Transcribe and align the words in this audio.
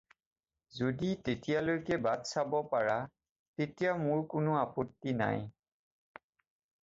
যদি 0.77 1.09
তেতিয়ালৈকে 1.27 1.95
বাট 2.05 2.23
চাব 2.31 2.53
পাৰা 2.71 2.95
তেতিয়া 3.61 3.91
মোৰ 4.07 4.23
কোনো 4.33 4.55
আপত্তি 4.61 5.13
নাই। 5.21 5.45